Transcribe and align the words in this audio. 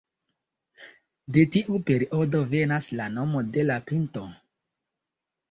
De 1.37 1.43
tiu 1.55 1.77
periodo 1.89 2.41
venas 2.55 2.89
la 3.01 3.07
nomo 3.19 3.45
de 3.59 3.67
la 3.69 3.79
pinto. 3.93 4.27